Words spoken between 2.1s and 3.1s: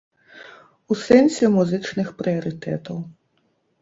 прыярытэтаў.